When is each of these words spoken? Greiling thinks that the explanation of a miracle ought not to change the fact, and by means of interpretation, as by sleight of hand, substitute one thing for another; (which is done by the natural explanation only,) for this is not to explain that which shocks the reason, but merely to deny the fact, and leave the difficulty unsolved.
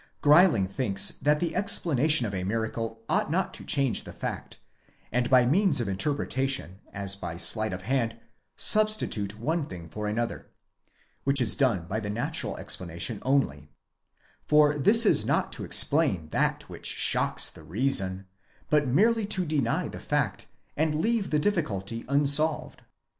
Greiling 0.23 0.65
thinks 0.65 1.09
that 1.21 1.39
the 1.39 1.55
explanation 1.55 2.25
of 2.25 2.33
a 2.33 2.43
miracle 2.43 3.03
ought 3.07 3.29
not 3.29 3.53
to 3.53 3.63
change 3.63 4.03
the 4.03 4.11
fact, 4.11 4.57
and 5.11 5.29
by 5.29 5.45
means 5.45 5.79
of 5.79 5.87
interpretation, 5.87 6.81
as 6.91 7.15
by 7.15 7.37
sleight 7.37 7.71
of 7.71 7.83
hand, 7.83 8.17
substitute 8.55 9.37
one 9.37 9.63
thing 9.63 9.87
for 9.87 10.07
another; 10.07 10.47
(which 11.23 11.39
is 11.39 11.55
done 11.55 11.85
by 11.85 11.99
the 11.99 12.09
natural 12.09 12.57
explanation 12.57 13.19
only,) 13.21 13.69
for 14.43 14.75
this 14.75 15.05
is 15.05 15.23
not 15.23 15.51
to 15.51 15.63
explain 15.63 16.29
that 16.29 16.67
which 16.67 16.87
shocks 16.87 17.51
the 17.51 17.61
reason, 17.61 18.25
but 18.71 18.87
merely 18.87 19.27
to 19.27 19.45
deny 19.45 19.87
the 19.87 19.99
fact, 19.99 20.47
and 20.75 20.95
leave 20.95 21.29
the 21.29 21.37
difficulty 21.37 22.05
unsolved. 22.07 22.81